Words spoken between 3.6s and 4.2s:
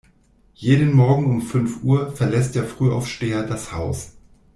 Haus.